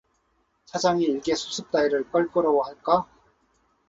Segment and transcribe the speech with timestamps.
[0.65, 3.05] 차장이 일개 수습 따위를 껄끄러워할까?